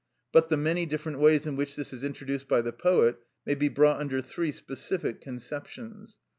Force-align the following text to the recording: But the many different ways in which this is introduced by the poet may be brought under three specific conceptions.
But 0.31 0.49
the 0.49 0.57
many 0.57 0.87
different 0.87 1.19
ways 1.19 1.45
in 1.45 1.55
which 1.55 1.75
this 1.75 1.93
is 1.93 2.03
introduced 2.03 2.47
by 2.47 2.63
the 2.63 2.73
poet 2.73 3.19
may 3.45 3.53
be 3.53 3.69
brought 3.69 3.99
under 3.99 4.19
three 4.19 4.51
specific 4.51 5.21
conceptions. 5.21 6.17